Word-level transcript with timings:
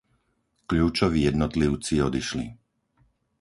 Kľúčoví 0.69 1.19
jednotlivci 1.29 1.95
odišli. 2.07 2.47